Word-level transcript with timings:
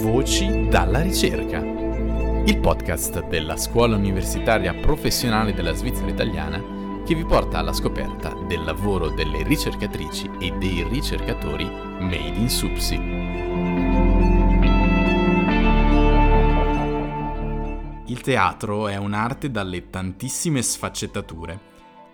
Voci 0.00 0.66
dalla 0.68 1.02
ricerca, 1.02 1.58
il 1.58 2.58
podcast 2.58 3.26
della 3.26 3.58
Scuola 3.58 3.96
Universitaria 3.96 4.72
Professionale 4.72 5.52
della 5.52 5.74
Svizzera 5.74 6.08
Italiana 6.08 7.02
che 7.04 7.14
vi 7.14 7.22
porta 7.26 7.58
alla 7.58 7.74
scoperta 7.74 8.32
del 8.48 8.64
lavoro 8.64 9.10
delle 9.10 9.42
ricercatrici 9.42 10.30
e 10.40 10.52
dei 10.52 10.84
ricercatori 10.88 11.66
made 11.66 12.38
in 12.38 12.48
Supsi. 12.48 12.94
Il 18.06 18.20
teatro 18.22 18.88
è 18.88 18.96
un'arte 18.96 19.50
dalle 19.50 19.90
tantissime 19.90 20.62
sfaccettature. 20.62 21.60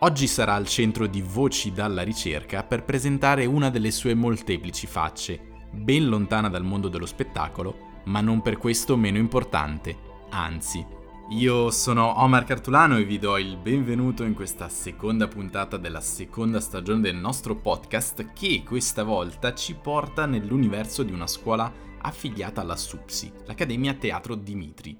Oggi 0.00 0.27
sarà 0.27 0.55
al 0.55 0.66
centro 0.66 1.07
di 1.07 1.23
Voci 1.23 1.71
dalla 1.71 2.03
ricerca 2.03 2.64
per 2.64 2.82
presentare 2.82 3.46
una 3.46 3.71
delle 3.71 3.93
sue 3.93 4.14
molteplici 4.14 4.89
facce, 4.89 5.55
ben 5.77 6.09
lontana 6.09 6.49
dal 6.49 6.65
mondo 6.65 6.89
dello 6.89 7.07
spettacolo, 7.07 8.01
ma 8.05 8.21
non 8.21 8.43
per 8.43 8.57
questo 8.57 8.97
meno 8.97 9.19
importante, 9.19 9.97
anzi. 10.30 10.84
Io 11.30 11.71
sono 11.73 12.21
Omar 12.21 12.45
Cartulano 12.45 12.97
e 12.97 13.05
vi 13.05 13.19
do 13.19 13.37
il 13.37 13.57
benvenuto 13.57 14.23
in 14.23 14.33
questa 14.33 14.69
seconda 14.69 15.27
puntata 15.27 15.77
della 15.77 16.01
seconda 16.01 16.61
stagione 16.61 17.01
del 17.01 17.17
nostro 17.17 17.57
podcast 17.57 18.33
che 18.33 18.62
questa 18.65 19.03
volta 19.03 19.53
ci 19.53 19.75
porta 19.75 20.25
nell'universo 20.25 21.03
di 21.03 21.12
una 21.12 21.27
scuola 21.27 21.73
affiliata 21.98 22.61
alla 22.61 22.77
SUPSI, 22.77 23.33
l'Accademia 23.47 23.95
Teatro 23.95 24.37
Dimitri. 24.37 24.97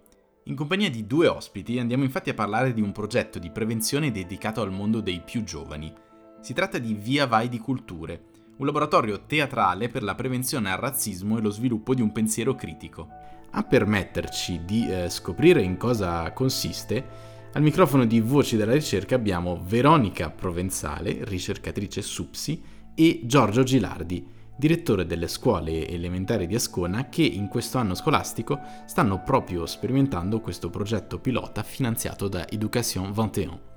In 0.47 0.56
compagnia 0.56 0.91
di 0.91 1.06
due 1.06 1.29
ospiti 1.29 1.79
andiamo 1.79 2.03
infatti 2.03 2.31
a 2.31 2.34
parlare 2.34 2.73
di 2.73 2.81
un 2.81 2.91
progetto 2.91 3.39
di 3.39 3.51
prevenzione 3.51 4.11
dedicato 4.11 4.62
al 4.62 4.73
mondo 4.73 5.01
dei 5.01 5.23
più 5.25 5.45
giovani. 5.45 5.93
Si 6.41 6.53
tratta 6.55 6.79
di 6.79 6.95
Via 6.95 7.27
Vai 7.27 7.48
di 7.48 7.59
Culture, 7.59 8.20
un 8.59 8.66
laboratorio 8.66 9.24
teatrale 9.27 9.88
per 9.88 10.02
la 10.02 10.15
prevenzione 10.15 10.70
al 10.70 10.78
razzismo 10.78 11.37
e 11.38 11.41
lo 11.41 11.51
sviluppo 11.51 11.95
di 11.95 12.01
un 12.01 12.12
pensiero 12.12 12.55
critico. 12.55 13.09
A 13.51 13.62
permetterci 13.62 14.64
di 14.64 14.89
eh, 14.89 15.11
scoprire 15.11 15.62
in 15.62 15.77
cosa 15.77 16.31
consiste, 16.33 17.34
al 17.53 17.62
microfono 17.62 18.05
di 18.05 18.20
Voci 18.20 18.56
della 18.56 18.72
Ricerca 18.72 19.14
abbiamo 19.14 19.62
Veronica 19.64 20.31
Provenzale, 20.31 21.19
ricercatrice 21.22 22.03
SUPSI, 22.03 22.62
e 22.94 23.20
Giorgio 23.25 23.62
Gilardi, 23.62 24.27
direttore 24.56 25.05
delle 25.05 25.28
scuole 25.28 25.86
elementari 25.86 26.47
di 26.47 26.55
Ascona, 26.55 27.09
che 27.09 27.22
in 27.22 27.48
questo 27.48 27.78
anno 27.78 27.94
scolastico 27.94 28.61
stanno 28.86 29.22
proprio 29.22 29.66
sperimentando 29.66 30.41
questo 30.41 30.70
progetto 30.70 31.19
pilota 31.19 31.62
finanziato 31.62 32.28
da 32.28 32.48
Education 32.48 33.12
21. 33.12 33.75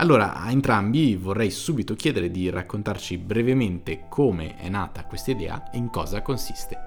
Allora, 0.00 0.32
a 0.32 0.50
entrambi 0.50 1.14
vorrei 1.14 1.50
subito 1.50 1.94
chiedere 1.94 2.30
di 2.30 2.48
raccontarci 2.48 3.18
brevemente 3.18 4.06
come 4.08 4.56
è 4.56 4.70
nata 4.70 5.04
questa 5.04 5.32
idea 5.32 5.70
e 5.70 5.76
in 5.76 5.90
cosa 5.90 6.22
consiste. 6.22 6.78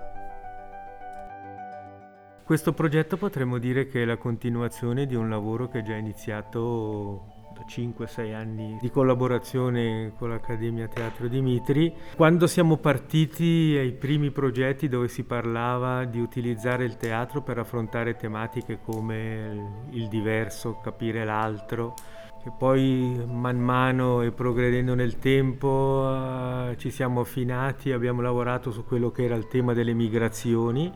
Questo 2.44 2.74
progetto 2.74 3.16
potremmo 3.16 3.60
dire 3.60 3.88
che 3.88 4.02
è 4.02 4.06
la 4.06 4.18
continuazione 4.18 5.06
di 5.06 5.14
un 5.14 5.30
lavoro 5.30 5.68
che 5.68 5.80
è 5.80 5.84
già 5.84 5.94
iniziato 5.94 7.28
da 7.54 7.64
5-6 7.70 8.34
anni 8.34 8.80
di 8.82 8.90
collaborazione 8.90 10.14
con 10.18 10.30
l'Accademia 10.30 10.88
Teatro 10.88 11.28
Dimitri. 11.28 11.94
Quando 12.16 12.48
siamo 12.48 12.78
partiti 12.78 13.76
ai 13.78 13.92
primi 13.92 14.32
progetti 14.32 14.88
dove 14.88 15.08
si 15.08 15.24
parlava 15.24 16.06
di 16.06 16.20
utilizzare 16.20 16.84
il 16.84 16.98
teatro 16.98 17.44
per 17.44 17.60
affrontare 17.60 18.16
tematiche 18.16 18.80
come 18.82 19.86
il 19.92 20.08
diverso, 20.08 20.80
capire 20.82 21.24
l'altro, 21.24 21.94
che 22.44 22.52
poi 22.52 23.24
man 23.26 23.58
mano 23.58 24.22
e 24.22 24.32
progredendo 24.32 24.96
nel 24.96 25.18
tempo 25.18 26.04
uh, 26.06 26.76
ci 26.76 26.92
siamo 26.92 27.22
affinati, 27.22 27.94
abbiamo 27.94 28.22
lavorato 28.22 28.70
su 28.70 28.84
quello 28.84 29.12
che 29.12 29.24
era 29.24 29.36
il 29.36 29.48
tema 29.48 29.72
delle 29.72 29.94
migrazioni 29.94 30.92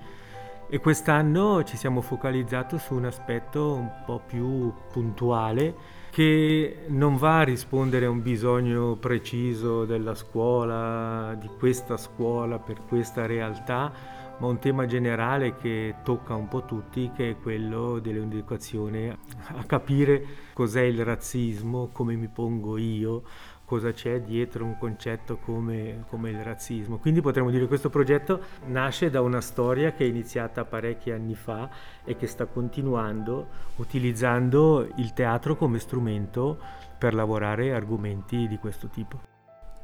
e 0.68 0.80
quest'anno 0.80 1.64
ci 1.64 1.78
siamo 1.78 2.02
focalizzati 2.02 2.78
su 2.78 2.96
un 2.96 3.06
aspetto 3.06 3.76
un 3.76 3.90
po' 4.06 4.22
più 4.28 4.74
puntuale 4.92 5.96
che 6.10 6.80
non 6.88 7.16
va 7.16 7.40
a 7.40 7.44
rispondere 7.44 8.08
a 8.08 8.10
un 8.10 8.22
bisogno 8.22 8.96
preciso 8.96 9.86
della 9.86 10.16
scuola, 10.16 11.34
di 11.40 11.50
questa 11.58 11.96
scuola 11.96 12.60
per 12.60 12.82
questa 12.86 13.26
realtà, 13.26 14.17
ma 14.38 14.48
un 14.48 14.60
tema 14.60 14.86
generale 14.86 15.56
che 15.56 15.96
tocca 16.04 16.36
un 16.36 16.48
po' 16.48 16.64
tutti, 16.64 17.12
che 17.16 17.32
è 17.32 17.38
quello 17.38 18.00
dell'educazione 18.00 19.18
a 19.56 19.64
capire 19.64 20.24
cos'è 20.54 20.82
il 20.82 21.04
razzismo, 21.04 21.90
come 21.92 22.16
mi 22.16 22.28
pongo 22.28 22.78
io, 22.78 23.24
cosa 23.66 23.92
c'è 23.92 24.22
dietro 24.22 24.64
un 24.64 24.78
concetto 24.78 25.38
come, 25.38 26.06
come, 26.08 26.30
il 26.30 26.42
razzismo. 26.42 27.00
Quindi 27.00 27.20
potremmo 27.20 27.50
dire 27.50 27.64
che 27.64 27.68
questo 27.68 27.90
progetto 27.90 28.42
nasce 28.68 29.10
da 29.10 29.22
una 29.22 29.42
storia 29.42 29.92
che 29.92 30.06
è 30.06 30.08
iniziata 30.08 30.64
parecchi 30.64 31.12
anni 31.12 31.36
fa 31.36 31.70
e 32.06 32.16
che 32.16 32.28
sta 32.28 32.46
continuando 32.46 33.48
utilizzando 33.76 34.88
il 34.98 35.12
teatro 35.14 35.58
come 35.58 35.80
strumento 35.80 36.58
per 36.98 37.14
lavorare 37.14 37.74
argomenti 37.74 38.48
di 38.48 38.58
questo 38.58 38.88
tipo. 38.88 39.37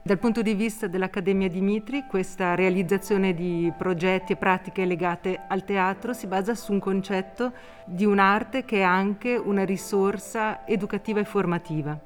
Dal 0.06 0.19
punto 0.19 0.41
di 0.41 0.53
vista 0.53 0.88
dell'Accademia 0.88 1.47
Dimitri, 1.47 2.03
questa 2.09 2.56
realizzazione 2.56 3.34
di 3.34 3.72
progetti 3.78 4.34
e 4.34 4.36
pratiche 4.36 4.84
legate 4.84 5.44
al 5.47 5.64
teatro 5.64 6.12
si 6.12 6.28
basa 6.28 6.56
su 6.56 6.74
un 6.74 6.80
concetto 6.80 7.53
di 7.86 8.03
un'arte 8.03 8.66
che 8.66 8.80
è 8.80 8.81
anche 8.81 9.38
una 9.38 9.63
risorsa 9.63 10.68
educativa 10.68 11.22
e 11.22 11.24
formativa. 11.24 11.97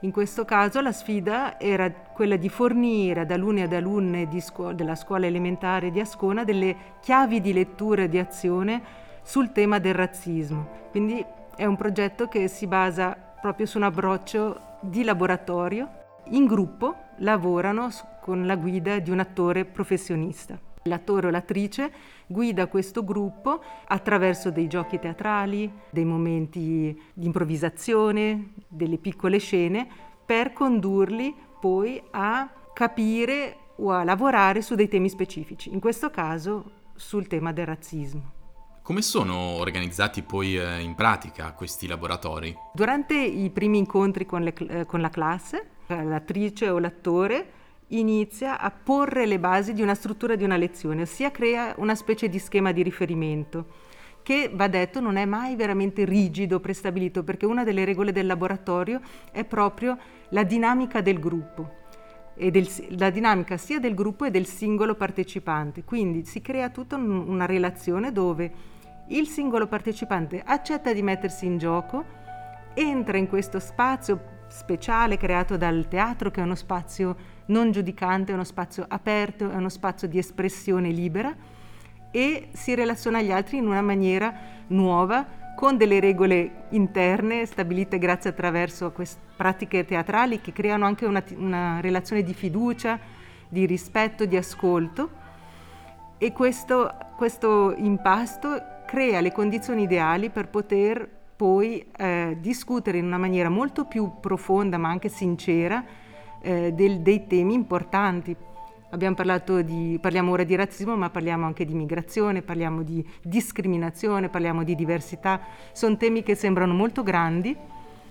In 0.00 0.10
questo 0.10 0.44
caso 0.44 0.82
la 0.82 0.92
sfida 0.92 1.58
era 1.58 1.90
quella 1.90 2.36
di 2.36 2.50
fornire 2.50 3.20
ad 3.20 3.30
alunni 3.30 3.60
e 3.60 3.64
ad 3.64 3.72
alunne 3.72 4.28
scuola, 4.42 4.74
della 4.74 4.94
scuola 4.94 5.24
elementare 5.24 5.90
di 5.90 6.00
Ascona 6.00 6.44
delle 6.44 6.76
chiavi 7.00 7.40
di 7.40 7.54
lettura 7.54 8.02
e 8.02 8.08
di 8.10 8.18
azione 8.18 8.82
sul 9.22 9.52
tema 9.52 9.78
del 9.78 9.94
razzismo. 9.94 10.68
Quindi 10.90 11.24
è 11.56 11.64
un 11.64 11.76
progetto 11.76 12.28
che 12.28 12.46
si 12.46 12.66
basa 12.66 13.16
proprio 13.40 13.64
su 13.64 13.78
un 13.78 13.84
approccio 13.84 14.76
di 14.82 15.02
laboratorio 15.02 15.97
in 16.30 16.46
gruppo 16.46 16.96
lavorano 17.18 17.90
con 18.20 18.46
la 18.46 18.56
guida 18.56 18.98
di 18.98 19.10
un 19.10 19.20
attore 19.20 19.64
professionista. 19.64 20.58
L'attore 20.84 21.26
o 21.26 21.30
l'attrice 21.30 21.92
guida 22.26 22.66
questo 22.66 23.04
gruppo 23.04 23.62
attraverso 23.86 24.50
dei 24.50 24.66
giochi 24.66 24.98
teatrali, 24.98 25.70
dei 25.90 26.04
momenti 26.04 27.00
di 27.12 27.26
improvvisazione, 27.26 28.52
delle 28.68 28.98
piccole 28.98 29.38
scene, 29.38 29.86
per 30.24 30.52
condurli 30.52 31.34
poi 31.60 32.02
a 32.10 32.50
capire 32.72 33.56
o 33.76 33.90
a 33.90 34.04
lavorare 34.04 34.62
su 34.62 34.74
dei 34.74 34.88
temi 34.88 35.08
specifici, 35.08 35.72
in 35.72 35.80
questo 35.80 36.10
caso 36.10 36.70
sul 36.94 37.26
tema 37.26 37.52
del 37.52 37.66
razzismo. 37.66 38.32
Come 38.82 39.02
sono 39.02 39.34
organizzati 39.34 40.22
poi 40.22 40.58
eh, 40.58 40.80
in 40.80 40.94
pratica 40.94 41.52
questi 41.52 41.86
laboratori? 41.86 42.56
Durante 42.72 43.14
i 43.14 43.50
primi 43.50 43.78
incontri 43.78 44.24
con, 44.24 44.42
le, 44.42 44.54
eh, 44.54 44.86
con 44.86 45.00
la 45.00 45.10
classe 45.10 45.70
l'attrice 45.88 46.68
o 46.68 46.78
l'attore 46.78 47.52
inizia 47.88 48.60
a 48.60 48.70
porre 48.70 49.26
le 49.26 49.38
basi 49.38 49.72
di 49.72 49.82
una 49.82 49.94
struttura 49.94 50.36
di 50.36 50.44
una 50.44 50.56
lezione, 50.56 51.02
ossia 51.02 51.30
crea 51.30 51.74
una 51.78 51.94
specie 51.94 52.28
di 52.28 52.38
schema 52.38 52.72
di 52.72 52.82
riferimento 52.82 53.86
che 54.22 54.50
va 54.52 54.68
detto 54.68 55.00
non 55.00 55.16
è 55.16 55.24
mai 55.24 55.56
veramente 55.56 56.04
rigido, 56.04 56.60
prestabilito, 56.60 57.24
perché 57.24 57.46
una 57.46 57.64
delle 57.64 57.86
regole 57.86 58.12
del 58.12 58.26
laboratorio 58.26 59.00
è 59.32 59.42
proprio 59.44 59.96
la 60.30 60.44
dinamica 60.44 61.00
del 61.00 61.18
gruppo 61.18 61.76
e 62.34 62.50
del, 62.50 62.68
la 62.90 63.08
dinamica 63.08 63.56
sia 63.56 63.80
del 63.80 63.94
gruppo 63.94 64.26
e 64.26 64.30
del 64.30 64.44
singolo 64.44 64.96
partecipante. 64.96 65.82
Quindi 65.82 66.26
si 66.26 66.42
crea 66.42 66.68
tutta 66.68 66.96
una 66.96 67.46
relazione 67.46 68.12
dove 68.12 68.52
il 69.08 69.28
singolo 69.28 69.66
partecipante 69.66 70.42
accetta 70.44 70.92
di 70.92 71.00
mettersi 71.00 71.46
in 71.46 71.56
gioco, 71.56 72.04
entra 72.74 73.16
in 73.16 73.28
questo 73.28 73.58
spazio 73.58 74.36
speciale 74.48 75.16
creato 75.16 75.56
dal 75.56 75.86
teatro, 75.88 76.30
che 76.30 76.40
è 76.40 76.44
uno 76.44 76.54
spazio 76.54 77.16
non 77.46 77.70
giudicante, 77.70 78.32
è 78.32 78.34
uno 78.34 78.44
spazio 78.44 78.84
aperto, 78.88 79.50
è 79.50 79.54
uno 79.54 79.68
spazio 79.68 80.08
di 80.08 80.18
espressione 80.18 80.90
libera 80.90 81.34
e 82.10 82.48
si 82.52 82.74
relaziona 82.74 83.18
agli 83.18 83.30
altri 83.30 83.58
in 83.58 83.66
una 83.66 83.82
maniera 83.82 84.34
nuova, 84.68 85.26
con 85.54 85.76
delle 85.76 85.98
regole 85.98 86.66
interne 86.70 87.44
stabilite 87.44 87.98
grazie 87.98 88.30
attraverso 88.30 88.92
queste 88.92 89.20
pratiche 89.36 89.84
teatrali 89.84 90.40
che 90.40 90.52
creano 90.52 90.86
anche 90.86 91.04
una, 91.04 91.22
una 91.36 91.80
relazione 91.80 92.22
di 92.22 92.32
fiducia, 92.32 92.98
di 93.48 93.66
rispetto, 93.66 94.24
di 94.24 94.36
ascolto. 94.36 95.10
E 96.16 96.32
questo, 96.32 96.92
questo 97.16 97.74
impasto 97.76 98.60
crea 98.86 99.20
le 99.20 99.32
condizioni 99.32 99.82
ideali 99.82 100.30
per 100.30 100.48
poter 100.48 101.17
poi 101.38 101.86
eh, 101.96 102.36
discutere 102.40 102.98
in 102.98 103.04
una 103.04 103.16
maniera 103.16 103.48
molto 103.48 103.84
più 103.84 104.14
profonda 104.20 104.76
ma 104.76 104.88
anche 104.88 105.08
sincera 105.08 105.84
eh, 106.40 106.72
del, 106.72 106.98
dei 106.98 107.28
temi 107.28 107.54
importanti. 107.54 108.34
Di, 108.90 109.98
parliamo 110.00 110.32
ora 110.32 110.42
di 110.42 110.56
razzismo, 110.56 110.96
ma 110.96 111.10
parliamo 111.10 111.46
anche 111.46 111.64
di 111.64 111.74
migrazione, 111.74 112.42
parliamo 112.42 112.82
di 112.82 113.06
discriminazione, 113.22 114.28
parliamo 114.28 114.64
di 114.64 114.74
diversità. 114.74 115.40
Sono 115.70 115.96
temi 115.96 116.24
che 116.24 116.34
sembrano 116.34 116.74
molto 116.74 117.04
grandi 117.04 117.56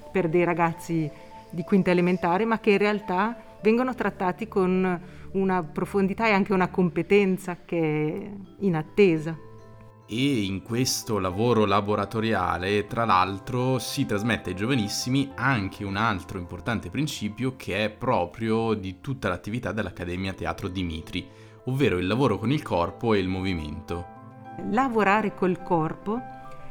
per 0.10 0.30
dei 0.30 0.46
ragazzi 0.46 1.12
di 1.50 1.64
quinta 1.64 1.92
elementare, 1.92 2.46
ma 2.46 2.60
che 2.60 2.72
in 2.72 2.78
realtà 2.78 3.36
vengono 3.62 3.94
trattati 3.94 4.48
con 4.48 5.02
una 5.32 5.64
profondità 5.64 6.28
e 6.28 6.32
anche 6.32 6.54
una 6.54 6.70
competenza 6.70 7.58
che 7.66 7.78
è 7.78 8.30
in 8.60 8.76
attesa. 8.76 9.47
E 10.10 10.44
in 10.44 10.62
questo 10.62 11.20
lavoro 11.20 11.66
laboratoriale, 11.66 12.88
tra 12.88 13.04
l'altro, 13.04 13.78
si 13.78 14.06
trasmette 14.06 14.52
ai 14.52 14.56
giovanissimi 14.56 15.32
anche 15.36 15.84
un 15.84 15.98
altro 15.98 16.40
importante 16.40 16.90
principio 16.90 17.58
che 17.58 17.84
è 17.84 17.90
proprio 17.90 18.74
di 18.74 19.02
tutta 19.02 19.28
l'attività 19.28 19.74
dell'Accademia 19.74 20.32
Teatro 20.32 20.70
Dimitri, 20.70 21.28
ovvero 21.66 21.98
il 21.98 22.08
lavoro 22.08 22.38
con 22.38 22.52
il 22.52 22.62
corpo 22.62 23.14
e 23.14 23.20
il 23.20 23.28
movimento. 23.28 24.16
Lavorare 24.72 25.36
col 25.36 25.62
corpo 25.62 26.20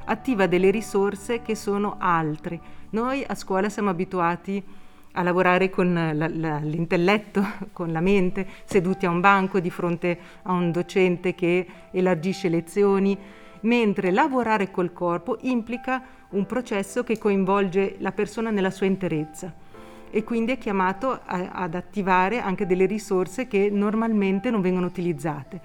attiva 0.07 0.47
delle 0.47 0.71
risorse 0.71 1.43
che 1.43 1.55
sono 1.55 1.97
altre. 1.99 2.61
Noi 2.91 3.23
a 3.27 3.35
scuola 3.35 3.69
siamo 3.69 3.91
abituati 3.91 4.57
a 4.57 4.86
lavorare 5.23 5.71
con 5.71 5.93
la, 5.93 6.29
la, 6.29 6.59
l'intelletto, 6.59 7.45
con 7.73 7.93
la 7.93 8.01
mente, 8.01 8.47
seduti 8.65 9.07
a 9.07 9.11
un 9.11 9.21
banco 9.21 9.61
di 9.61 9.71
fronte 9.71 10.19
a 10.43 10.53
un 10.53 10.71
docente 10.71 11.35
che 11.35 11.67
elargisce 11.91 12.49
lezioni, 12.49 13.17
mentre 13.61 14.11
lavorare 14.11 14.71
col 14.71 14.93
corpo 14.93 15.39
implica 15.43 16.03
un 16.31 16.47
processo 16.47 17.05
che 17.05 17.19
coinvolge 17.19 17.97
la 17.99 18.13
persona 18.13 18.51
nella 18.51 18.71
sua 18.71 18.87
interezza 18.87 19.65
e 20.11 20.25
quindi 20.25 20.53
è 20.53 20.59
chiamato 20.59 21.21
a, 21.25 21.51
ad 21.53 21.75
attivare 21.75 22.41
anche 22.41 22.67
delle 22.67 22.87
risorse 22.87 23.47
che 23.47 23.69
normalmente 23.71 24.51
non 24.51 24.61
vengono 24.61 24.87
utilizzate. 24.87 25.61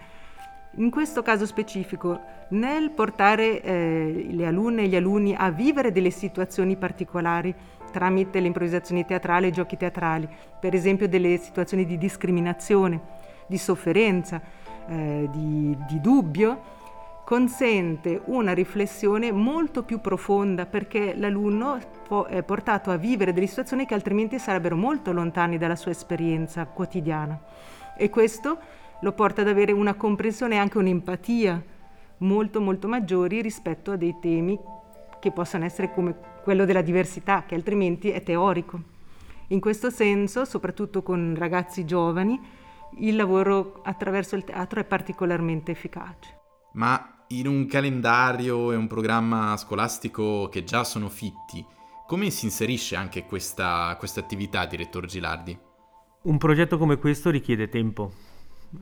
In 0.75 0.89
questo 0.89 1.21
caso 1.21 1.45
specifico, 1.45 2.19
nel 2.49 2.91
portare 2.91 3.61
eh, 3.61 4.27
le 4.29 4.45
alunne 4.45 4.83
e 4.83 4.87
gli 4.87 4.95
alunni 4.95 5.35
a 5.35 5.49
vivere 5.51 5.91
delle 5.91 6.11
situazioni 6.11 6.75
particolari 6.77 7.53
tramite 7.91 8.39
le 8.39 8.47
improvvisazioni 8.47 9.05
teatrali 9.05 9.45
e 9.45 9.49
i 9.49 9.51
giochi 9.51 9.77
teatrali, 9.77 10.27
per 10.59 10.73
esempio 10.73 11.07
delle 11.07 11.37
situazioni 11.37 11.85
di 11.85 11.97
discriminazione, 11.97 12.99
di 13.45 13.57
sofferenza, 13.57 14.41
eh, 14.87 15.29
di, 15.31 15.77
di 15.87 16.01
dubbio, 16.01 16.79
consente 17.23 18.21
una 18.25 18.53
riflessione 18.53 19.31
molto 19.31 19.83
più 19.83 20.01
profonda 20.01 20.65
perché 20.65 21.13
l'alunno 21.15 21.79
è 22.27 22.43
portato 22.43 22.91
a 22.91 22.97
vivere 22.97 23.31
delle 23.31 23.47
situazioni 23.47 23.85
che 23.85 23.93
altrimenti 23.93 24.39
sarebbero 24.39 24.75
molto 24.75 25.13
lontane 25.13 25.57
dalla 25.57 25.75
sua 25.75 25.91
esperienza 25.91 26.65
quotidiana. 26.65 27.39
E 27.95 28.09
questo 28.09 28.57
lo 28.99 29.11
porta 29.13 29.41
ad 29.41 29.47
avere 29.47 29.71
una 29.71 29.93
comprensione 29.93 30.55
e 30.55 30.57
anche 30.57 30.77
un'empatia 30.77 31.63
molto 32.17 32.61
molto 32.61 32.87
maggiori 32.87 33.41
rispetto 33.41 33.91
a 33.91 33.95
dei 33.95 34.15
temi 34.19 34.59
che 35.21 35.31
possono 35.31 35.63
essere 35.63 35.93
come 35.93 36.13
quello 36.43 36.65
della 36.65 36.81
diversità, 36.81 37.45
che 37.45 37.55
altrimenti 37.55 38.09
è 38.09 38.23
teorico. 38.23 38.81
In 39.47 39.61
questo 39.61 39.89
senso, 39.89 40.43
soprattutto 40.43 41.03
con 41.03 41.35
ragazzi 41.37 41.85
giovani, 41.85 42.39
il 42.97 43.15
lavoro 43.15 43.81
attraverso 43.83 44.35
il 44.35 44.43
teatro 44.43 44.79
è 44.81 44.83
particolarmente 44.83 45.71
efficace. 45.71 46.39
Ma 46.73 47.23
in 47.27 47.47
un 47.47 47.65
calendario 47.67 48.71
e 48.71 48.75
un 48.75 48.87
programma 48.87 49.55
scolastico 49.57 50.49
che 50.49 50.63
già 50.63 50.83
sono 50.83 51.07
fitti, 51.07 51.65
come 52.07 52.29
si 52.29 52.45
inserisce 52.45 52.95
anche 52.95 53.25
questa, 53.25 53.95
questa 53.97 54.19
attività, 54.19 54.65
direttore 54.65 55.07
Gilardi? 55.07 55.57
Un 56.23 56.37
progetto 56.37 56.77
come 56.77 56.97
questo 56.97 57.29
richiede 57.29 57.69
tempo 57.69 58.11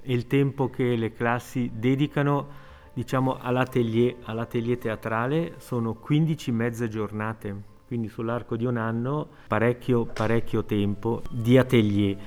e 0.02 0.14
il 0.14 0.28
tempo 0.28 0.70
che 0.70 0.96
le 0.96 1.14
classi 1.14 1.70
dedicano 1.74 2.68
diciamo 3.00 3.38
all'atelier, 3.40 4.18
all'atelier 4.24 4.78
teatrale 4.78 5.54
sono 5.60 5.94
15 5.94 6.52
mezze 6.52 6.90
giornate, 6.90 7.56
quindi 7.88 8.10
sull'arco 8.10 8.58
di 8.58 8.66
un 8.66 8.76
anno 8.76 9.26
parecchio, 9.48 10.04
parecchio 10.04 10.66
tempo 10.66 11.22
di 11.30 11.58
atelier. 11.58 12.18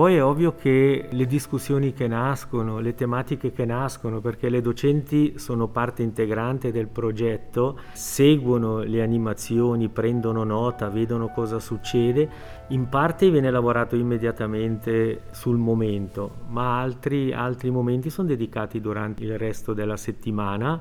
Poi 0.00 0.14
è 0.14 0.24
ovvio 0.24 0.54
che 0.54 1.08
le 1.10 1.26
discussioni 1.26 1.92
che 1.92 2.08
nascono, 2.08 2.78
le 2.80 2.94
tematiche 2.94 3.52
che 3.52 3.66
nascono, 3.66 4.22
perché 4.22 4.48
le 4.48 4.62
docenti 4.62 5.34
sono 5.36 5.68
parte 5.68 6.02
integrante 6.02 6.72
del 6.72 6.86
progetto, 6.86 7.78
seguono 7.92 8.78
le 8.78 9.02
animazioni, 9.02 9.90
prendono 9.90 10.42
nota, 10.42 10.88
vedono 10.88 11.28
cosa 11.28 11.58
succede, 11.58 12.26
in 12.68 12.88
parte 12.88 13.28
viene 13.28 13.50
lavorato 13.50 13.94
immediatamente 13.94 15.24
sul 15.32 15.58
momento, 15.58 16.30
ma 16.48 16.80
altri, 16.80 17.34
altri 17.34 17.68
momenti 17.68 18.08
sono 18.08 18.28
dedicati 18.28 18.80
durante 18.80 19.22
il 19.22 19.36
resto 19.36 19.74
della 19.74 19.98
settimana 19.98 20.80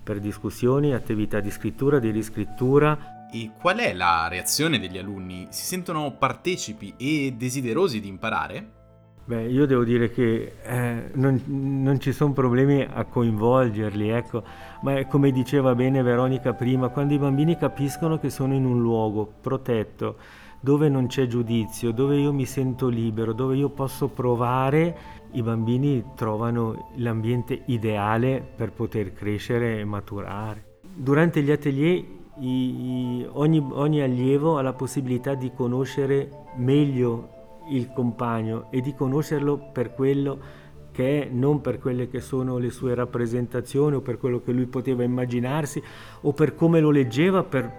per 0.00 0.20
discussioni, 0.20 0.94
attività 0.94 1.40
di 1.40 1.50
scrittura, 1.50 1.98
di 1.98 2.10
riscrittura 2.10 3.21
e 3.32 3.52
qual 3.58 3.78
è 3.78 3.94
la 3.94 4.28
reazione 4.28 4.78
degli 4.78 4.98
alunni? 4.98 5.46
Si 5.48 5.64
sentono 5.64 6.12
partecipi 6.18 6.92
e 6.98 7.34
desiderosi 7.36 7.98
di 7.98 8.08
imparare? 8.08 8.80
Beh, 9.24 9.46
io 9.46 9.66
devo 9.66 9.84
dire 9.84 10.10
che 10.10 10.56
eh, 10.62 11.10
non, 11.14 11.40
non, 11.46 11.98
ci 12.00 12.12
sono 12.12 12.32
problemi 12.32 12.82
a 12.82 13.04
coinvolgerli, 13.04 14.08
ecco, 14.08 14.42
ma 14.82 15.06
come 15.06 15.30
diceva 15.30 15.74
bene 15.74 16.02
Veronica 16.02 16.52
prima, 16.52 16.88
quando 16.88 17.14
i 17.14 17.18
bambini 17.18 17.56
capiscono 17.56 18.18
che 18.18 18.30
sono 18.30 18.52
in 18.54 18.66
un 18.66 18.80
luogo 18.80 19.32
protetto, 19.40 20.16
dove 20.60 20.88
non 20.88 21.06
c'è 21.06 21.26
giudizio, 21.28 21.92
dove 21.92 22.16
io 22.16 22.32
mi 22.32 22.44
sento 22.44 22.88
libero, 22.88 23.32
dove 23.32 23.56
io 23.56 23.70
posso 23.70 24.08
provare, 24.08 24.96
i 25.32 25.42
bambini 25.42 26.04
trovano 26.16 26.90
l'ambiente 26.96 27.62
ideale 27.66 28.44
per 28.54 28.72
poter 28.72 29.12
crescere 29.12 29.78
e 29.78 29.84
maturare. 29.84 30.80
Durante 30.94 31.42
gli 31.42 31.50
atelier 31.50 32.04
i, 32.38 33.26
ogni, 33.32 33.66
ogni 33.72 34.00
allievo 34.00 34.58
ha 34.58 34.62
la 34.62 34.72
possibilità 34.72 35.34
di 35.34 35.52
conoscere 35.54 36.30
meglio 36.56 37.40
il 37.68 37.92
compagno 37.92 38.66
e 38.70 38.80
di 38.80 38.94
conoscerlo 38.94 39.70
per 39.72 39.94
quello 39.94 40.60
che 40.92 41.22
è, 41.22 41.28
non 41.30 41.60
per 41.60 41.78
quelle 41.78 42.08
che 42.08 42.20
sono 42.20 42.58
le 42.58 42.70
sue 42.70 42.94
rappresentazioni 42.94 43.96
o 43.96 44.00
per 44.00 44.18
quello 44.18 44.40
che 44.42 44.52
lui 44.52 44.66
poteva 44.66 45.02
immaginarsi 45.02 45.82
o 46.22 46.32
per 46.32 46.54
come 46.54 46.80
lo 46.80 46.90
leggeva, 46.90 47.42
per, 47.42 47.70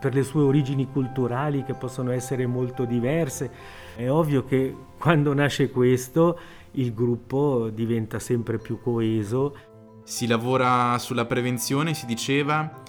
per 0.00 0.14
le 0.14 0.22
sue 0.22 0.42
origini 0.42 0.88
culturali 0.90 1.64
che 1.64 1.74
possono 1.74 2.12
essere 2.12 2.46
molto 2.46 2.84
diverse. 2.84 3.50
È 3.96 4.08
ovvio 4.08 4.44
che 4.44 4.74
quando 4.98 5.34
nasce 5.34 5.70
questo 5.70 6.38
il 6.72 6.94
gruppo 6.94 7.68
diventa 7.68 8.18
sempre 8.18 8.58
più 8.58 8.80
coeso. 8.80 9.56
Si 10.04 10.26
lavora 10.26 10.96
sulla 10.98 11.26
prevenzione, 11.26 11.94
si 11.94 12.06
diceva, 12.06 12.80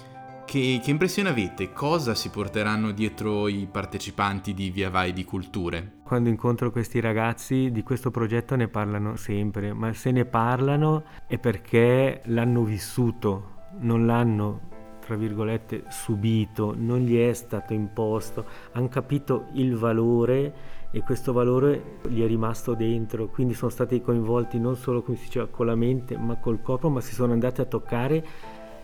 che, 0.54 0.80
che, 0.80 0.90
impressione 0.92 1.30
avete? 1.30 1.72
Cosa 1.72 2.14
si 2.14 2.30
porteranno 2.30 2.92
dietro 2.92 3.48
i 3.48 3.66
partecipanti 3.68 4.54
di 4.54 4.70
Via 4.70 4.88
Vai 4.88 5.12
di 5.12 5.24
Culture? 5.24 5.94
Quando 6.04 6.28
incontro 6.28 6.70
questi 6.70 7.00
ragazzi 7.00 7.72
di 7.72 7.82
questo 7.82 8.12
progetto 8.12 8.54
ne 8.54 8.68
parlano 8.68 9.16
sempre, 9.16 9.72
ma 9.72 9.92
se 9.94 10.12
ne 10.12 10.24
parlano 10.26 11.02
è 11.26 11.38
perché 11.38 12.22
l'hanno 12.26 12.62
vissuto, 12.62 13.62
non 13.80 14.06
l'hanno 14.06 14.70
tra 15.04 15.16
virgolette 15.16 15.86
subito, 15.88 16.72
non 16.74 17.00
gli 17.00 17.18
è 17.18 17.32
stato 17.32 17.72
imposto, 17.74 18.44
hanno 18.72 18.88
capito 18.88 19.48
il 19.54 19.76
valore 19.76 20.54
e 20.92 21.00
questo 21.02 21.32
valore 21.32 21.98
gli 22.08 22.22
è 22.22 22.26
rimasto 22.28 22.74
dentro, 22.74 23.26
quindi 23.26 23.54
sono 23.54 23.72
stati 23.72 24.00
coinvolti 24.00 24.60
non 24.60 24.76
solo 24.76 25.02
come 25.02 25.16
si 25.16 25.24
diceva 25.24 25.48
con 25.48 25.66
la 25.66 25.74
mente 25.74 26.16
ma 26.16 26.36
col 26.36 26.62
corpo, 26.62 26.88
ma 26.88 27.00
si 27.00 27.12
sono 27.12 27.32
andati 27.32 27.60
a 27.60 27.64
toccare 27.64 28.24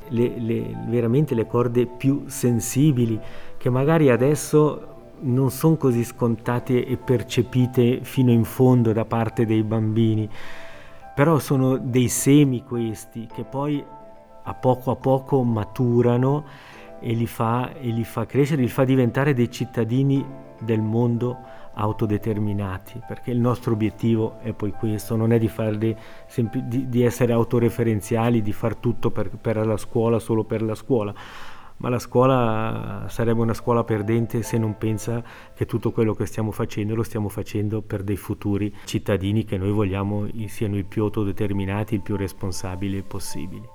le, 0.09 0.39
le, 0.39 0.77
veramente 0.87 1.35
le 1.35 1.47
corde 1.47 1.87
più 1.87 2.25
sensibili 2.27 3.19
che 3.57 3.71
magari 3.71 4.11
adesso 4.11 4.87
non 5.21 5.51
sono 5.51 5.77
così 5.77 6.05
scontate 6.05 6.87
e 6.87 6.97
percepite 6.97 8.01
fino 8.03 8.31
in 8.31 8.45
fondo 8.45 8.93
da 8.93 9.05
parte 9.05 9.45
dei 9.45 9.63
bambini, 9.63 10.29
però 11.15 11.39
sono 11.39 11.77
dei 11.77 12.09
semi 12.09 12.65
questi 12.65 13.29
che 13.33 13.45
poi 13.45 13.85
a 14.43 14.55
poco 14.55 14.91
a 14.91 14.97
poco 14.97 15.43
maturano 15.43 16.45
e 17.01 17.13
li 17.13 17.27
fa, 17.27 17.73
e 17.75 17.89
li 17.89 18.05
fa 18.05 18.27
crescere, 18.27 18.63
li 18.63 18.69
fa 18.69 18.85
diventare 18.85 19.35
dei 19.35 19.51
cittadini 19.51 20.25
del 20.59 20.81
mondo 20.81 21.50
autodeterminati, 21.75 23.01
perché 23.07 23.31
il 23.31 23.39
nostro 23.39 23.73
obiettivo 23.73 24.39
è 24.41 24.53
poi 24.53 24.73
questo, 24.73 25.17
non 25.17 25.33
è 25.33 25.39
di, 25.39 25.49
farli, 25.49 25.97
di, 26.65 26.89
di 26.89 27.03
essere 27.03 27.33
autoreferenziali, 27.33 28.43
di 28.43 28.53
far 28.53 28.77
tutto 28.77 29.11
per, 29.11 29.31
per 29.31 29.65
la 29.67 29.77
scuola 29.77 30.19
solo 30.19 30.45
per 30.45 30.63
la 30.63 30.75
scuola, 30.75 31.15
ma 31.81 31.89
la 31.89 31.99
scuola 31.99 33.07
sarebbe 33.09 33.41
una 33.41 33.55
scuola 33.55 33.85
perdente 33.85 34.43
se 34.43 34.59
non 34.59 34.77
pensa 34.77 35.23
che 35.55 35.65
tutto 35.65 35.93
quello 35.93 36.15
che 36.15 36.27
stiamo 36.27 36.51
facendo 36.51 36.95
lo 36.95 37.03
stiamo 37.03 37.29
facendo 37.29 37.81
per 37.81 38.03
dei 38.03 38.17
futuri 38.17 38.75
cittadini 38.85 39.45
che 39.45 39.57
noi 39.57 39.71
vogliamo 39.71 40.29
siano 40.47 40.77
il 40.77 40.85
più 40.85 41.05
autodeterminati, 41.05 41.95
il 41.95 42.03
più 42.03 42.17
responsabili 42.17 43.03
possibili. 43.03 43.67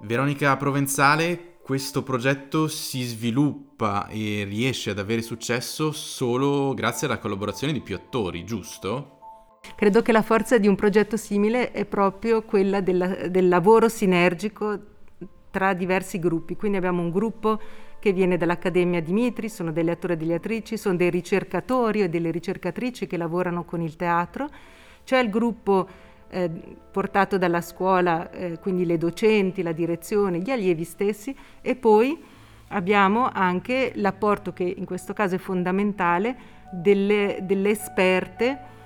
Veronica 0.00 0.56
Provenzale, 0.56 1.57
questo 1.68 2.02
progetto 2.02 2.66
si 2.66 3.02
sviluppa 3.02 4.08
e 4.08 4.46
riesce 4.48 4.88
ad 4.88 4.98
avere 4.98 5.20
successo 5.20 5.92
solo 5.92 6.72
grazie 6.72 7.06
alla 7.06 7.18
collaborazione 7.18 7.74
di 7.74 7.82
più 7.82 7.94
attori, 7.94 8.42
giusto? 8.42 9.18
Credo 9.76 10.00
che 10.00 10.12
la 10.12 10.22
forza 10.22 10.56
di 10.56 10.66
un 10.66 10.74
progetto 10.74 11.18
simile 11.18 11.70
è 11.72 11.84
proprio 11.84 12.40
quella 12.40 12.80
della, 12.80 13.28
del 13.28 13.48
lavoro 13.48 13.90
sinergico 13.90 14.78
tra 15.50 15.74
diversi 15.74 16.18
gruppi. 16.18 16.56
Quindi 16.56 16.78
abbiamo 16.78 17.02
un 17.02 17.10
gruppo 17.10 17.60
che 18.00 18.14
viene 18.14 18.38
dall'Accademia 18.38 19.02
Dimitri, 19.02 19.50
sono 19.50 19.70
degli 19.70 19.90
attori 19.90 20.14
e 20.14 20.16
delle 20.16 20.36
attrici, 20.36 20.78
sono 20.78 20.96
dei 20.96 21.10
ricercatori 21.10 22.00
e 22.00 22.08
delle 22.08 22.30
ricercatrici 22.30 23.06
che 23.06 23.18
lavorano 23.18 23.66
con 23.66 23.82
il 23.82 23.94
teatro. 23.94 24.48
C'è 25.04 25.18
il 25.18 25.28
gruppo 25.28 25.86
eh, 26.28 26.50
portato 26.90 27.38
dalla 27.38 27.60
scuola, 27.60 28.30
eh, 28.30 28.58
quindi 28.58 28.84
le 28.84 28.98
docenti, 28.98 29.62
la 29.62 29.72
direzione, 29.72 30.38
gli 30.38 30.50
allievi 30.50 30.84
stessi 30.84 31.34
e 31.60 31.76
poi 31.76 32.22
abbiamo 32.68 33.30
anche 33.32 33.92
l'apporto 33.96 34.52
che 34.52 34.64
in 34.64 34.84
questo 34.84 35.12
caso 35.12 35.36
è 35.36 35.38
fondamentale 35.38 36.36
delle, 36.70 37.38
delle 37.42 37.70
esperte 37.70 38.76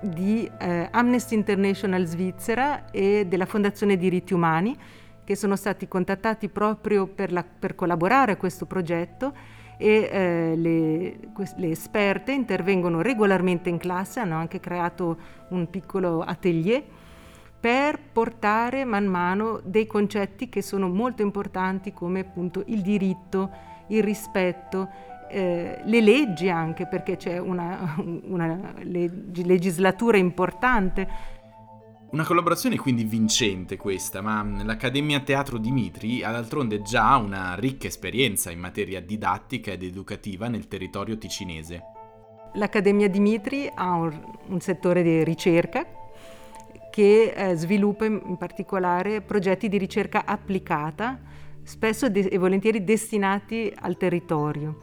di 0.00 0.50
eh, 0.58 0.88
Amnesty 0.90 1.34
International 1.34 2.04
Svizzera 2.06 2.90
e 2.90 3.26
della 3.28 3.46
Fondazione 3.46 3.96
Diritti 3.96 4.34
Umani 4.34 4.76
che 5.24 5.36
sono 5.36 5.54
stati 5.54 5.86
contattati 5.86 6.48
proprio 6.48 7.06
per, 7.06 7.32
la, 7.32 7.44
per 7.44 7.74
collaborare 7.74 8.32
a 8.32 8.36
questo 8.36 8.66
progetto 8.66 9.32
e 9.82 10.08
eh, 10.12 10.56
le, 10.56 11.16
le, 11.56 11.70
esperte 11.70 12.30
intervengono 12.30 13.02
regolarmente 13.02 13.68
in 13.68 13.78
classe, 13.78 14.20
hanno 14.20 14.36
anche 14.36 14.60
creato 14.60 15.16
un 15.48 15.68
piccolo 15.68 16.20
atelier 16.20 16.84
per 17.58 17.98
portare 18.12 18.84
man 18.84 19.06
mano 19.06 19.60
dei 19.64 19.88
concetti 19.88 20.48
che 20.48 20.62
sono 20.62 20.88
molto 20.88 21.22
importanti 21.22 21.92
come 21.92 22.20
appunto 22.20 22.62
il 22.66 22.80
diritto, 22.80 23.50
il 23.88 24.04
rispetto, 24.04 24.88
eh, 25.28 25.80
le 25.82 26.00
leggi 26.00 26.48
anche 26.48 26.86
perché 26.86 27.16
c'è 27.16 27.38
una, 27.38 27.96
una 28.28 28.74
leg- 28.82 29.44
legislatura 29.44 30.16
importante 30.16 31.08
una 32.12 32.24
collaborazione 32.24 32.76
quindi 32.76 33.04
vincente 33.04 33.78
questa, 33.78 34.20
ma 34.20 34.44
l'Accademia 34.62 35.20
Teatro 35.20 35.56
Dimitri 35.56 36.22
ha 36.22 36.30
d'altronde 36.30 36.82
già 36.82 37.16
una 37.16 37.54
ricca 37.54 37.86
esperienza 37.86 38.50
in 38.50 38.58
materia 38.58 39.00
didattica 39.00 39.72
ed 39.72 39.82
educativa 39.82 40.46
nel 40.48 40.68
territorio 40.68 41.16
ticinese. 41.16 41.82
L'Accademia 42.54 43.08
Dimitri 43.08 43.70
ha 43.74 43.94
un, 43.94 44.60
settore 44.60 45.02
di 45.02 45.24
ricerca 45.24 45.86
che 46.90 47.32
eh, 47.34 47.54
sviluppa 47.54 48.04
in 48.04 48.36
particolare 48.36 49.22
progetti 49.22 49.70
di 49.70 49.78
ricerca 49.78 50.26
applicata, 50.26 51.18
spesso 51.62 52.12
e 52.12 52.36
volentieri 52.36 52.84
destinati 52.84 53.72
al 53.74 53.96
territorio. 53.96 54.78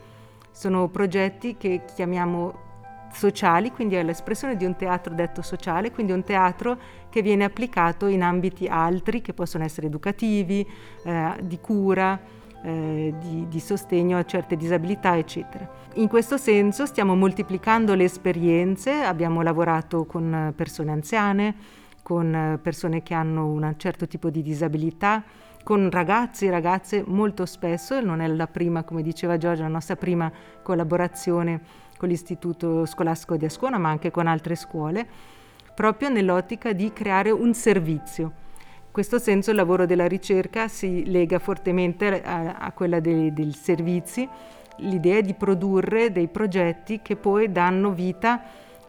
Sono 0.50 0.89
progetti 0.89 1.57
che 1.57 1.83
chiamiamo 1.95 2.69
sociali, 3.12 3.72
quindi 3.72 3.96
è 3.96 4.04
l'espressione 4.04 4.56
di 4.56 4.66
un 4.66 4.75
teatro 4.75 5.13
detto 5.13 5.42
sociale, 5.42 5.92
quindi 5.92 6.12
un 6.12 6.24
teatro 6.24 6.78
che 7.10 7.22
viene 7.22 7.44
applicato 7.44 8.08
in 8.08 8.24
ambiti 8.24 8.68
altri 8.68 9.22
che 9.22 9.34
possono 9.34 9.63
essere 9.63 9.88
educativi, 9.88 10.66
eh, 11.04 11.34
di 11.42 11.60
cura, 11.60 12.20
eh, 12.62 13.13
di, 13.20 13.48
di, 13.48 13.60
sostegno 13.60 14.18
a 14.18 14.25
certe 14.25 14.56
disabilità, 14.56 15.18
eccetera. 15.18 15.70
In 15.96 16.08
questo 16.08 16.38
senso 16.38 16.86
stiamo 16.86 17.16
moltiplicando 17.16 17.96
le 17.96 18.04
esperienze, 18.04 18.92
abbiamo 19.01 19.42
lavorato 19.42 20.06
con 20.06 20.54
persone 20.56 20.92
anziane, 20.92 21.56
con 22.04 22.60
persone 22.62 23.04
che 23.04 23.13
hanno 23.13 23.48
un 23.48 23.74
certo 23.78 24.08
tipo 24.08 24.30
di 24.30 24.42
disabilità, 24.42 25.24
con 25.63 25.89
ragazzi 25.89 26.48
e 26.48 26.50
ragazze 26.50 27.04
molto 27.06 27.46
spesso, 27.46 28.00
non 28.01 28.22
è 28.22 28.28
la 28.28 28.48
prima, 28.48 28.84
come 28.84 29.01
diceva 29.01 29.38
Giorgia, 29.38 29.63
la 29.63 29.68
nostra 29.68 29.96
prima 29.96 30.32
collaborazione 30.63 31.88
con 32.00 32.08
l'Istituto 32.08 32.86
Scolastico 32.86 33.36
di 33.36 33.44
Ascona, 33.44 33.77
ma 33.77 33.89
anche 33.89 34.10
con 34.10 34.25
altre 34.25 34.56
scuole, 34.56 35.06
proprio 35.75 36.08
nell'ottica 36.08 36.72
di 36.72 36.94
creare 36.94 37.29
un 37.29 37.53
servizio. 37.53 38.24
In 38.24 38.91
questo 38.94 39.20
senso 39.20 39.50
il 39.50 39.58
lavoro 39.58 39.86
della 39.86 40.08
ricerca 40.08 40.70
si 40.70 41.06
lega 41.12 41.39
fortemente 41.39 42.24
a, 42.24 42.56
a 42.56 42.72
quella 42.72 43.01
dei, 43.01 43.34
dei 43.34 43.51
servizi, 43.51 44.27
l'idea 44.77 45.20
di 45.20 45.34
produrre 45.34 46.13
dei 46.13 46.29
progetti 46.29 47.01
che 47.01 47.18
poi 47.18 47.51
danno 47.51 47.91
vita 47.91 48.41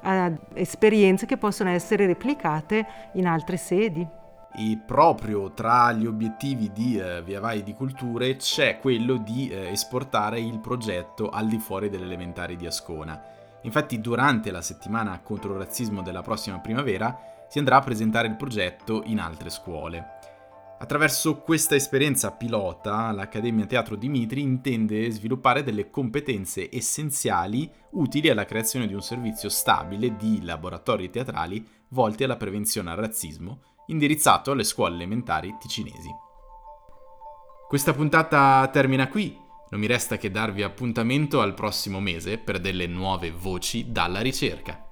a 0.03 0.31
esperienze 0.55 1.27
che 1.27 1.37
possono 1.37 1.71
essere 1.71 2.07
replicate 2.07 2.87
in 3.15 3.27
altre 3.27 3.57
sedi 3.57 4.07
e 4.55 4.79
proprio 4.85 5.53
tra 5.53 5.93
gli 5.93 6.07
obiettivi 6.07 6.73
di 6.73 6.99
eh, 6.99 7.23
Via 7.23 7.41
Vai 7.41 7.63
di 7.63 7.75
Culture 7.75 8.37
c'è 8.37 8.79
quello 8.79 9.17
di 9.17 9.49
eh, 9.49 9.71
esportare 9.71 10.41
il 10.41 10.59
progetto 10.59 11.29
al 11.29 11.47
di 11.47 11.59
fuori 11.59 11.89
delle 11.89 12.05
elementari 12.05 12.57
di 12.57 12.67
Ascona. 12.67 13.21
Infatti 13.63 14.01
durante 14.01 14.51
la 14.51 14.63
settimana 14.63 15.21
contro 15.21 15.53
il 15.53 15.59
razzismo 15.59 16.03
della 16.03 16.23
prossima 16.23 16.59
primavera 16.59 17.19
si 17.49 17.59
andrà 17.59 17.77
a 17.77 17.83
presentare 17.83 18.29
il 18.29 18.37
progetto 18.37 19.03
in 19.07 19.21
altre 19.21 19.51
scuole. 19.51 20.19
Attraverso 20.79 21.41
questa 21.41 21.75
esperienza 21.75 22.31
pilota, 22.31 23.13
l'Accademia 23.13 23.67
Teatro 23.67 23.97
Dimitri 23.97 24.41
intende 24.41 25.11
sviluppare 25.11 25.63
delle 25.63 25.91
competenze 25.91 26.75
essenziali 26.75 27.71
utili 27.91 28.31
alla 28.31 28.47
creazione 28.47 28.87
di 28.87 28.95
un 28.95 29.03
servizio 29.03 29.51
stabile 29.51 30.17
di 30.17 30.43
laboratori 30.43 31.11
teatrali 31.11 31.67
volti 31.89 32.25
alla 32.25 32.37
prevenzione 32.37 32.91
al 32.91 32.97
razzismo 32.97 33.61
indirizzato 33.87 34.51
alle 34.51 34.65
scuole 34.65 34.95
elementari 34.95 35.57
ticinesi. 35.59 36.09
Questa 37.69 37.93
puntata 37.93 38.69
termina 38.73 39.09
qui, 39.09 39.39
non 39.71 39.81
mi 39.81 39.87
resta 39.87 40.17
che 40.17 40.31
darvi 40.31 40.63
appuntamento 40.63 41.41
al 41.41 41.55
prossimo 41.55 42.01
mese 42.01 42.39
per 42.39 42.59
delle 42.59 42.87
nuove 42.87 43.31
voci 43.31 43.93
dalla 43.93 44.21
ricerca. 44.21 44.90